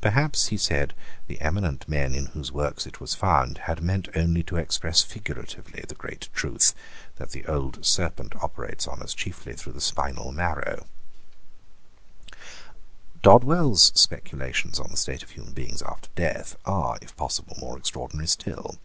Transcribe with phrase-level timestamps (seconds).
[0.00, 0.94] Perhaps, he said,
[1.28, 5.84] the eminent men in whose works it was found had meant only to express figuratively
[5.86, 6.74] the great truth,
[7.18, 10.86] that the Old Serpent operates on us chiefly through the spinal marrow,
[13.22, 18.26] Dodwell's speculations on the state of human beings after death are, if possible, more extraordinary
[18.26, 18.78] still.